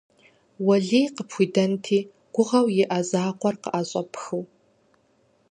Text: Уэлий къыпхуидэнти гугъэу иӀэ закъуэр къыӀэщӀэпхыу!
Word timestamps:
Уэлий 0.65 1.07
къыпхуидэнти 1.15 1.99
гугъэу 2.33 2.67
иӀэ 2.81 2.99
закъуэр 3.09 3.55
къыӀэщӀэпхыу! 3.61 4.43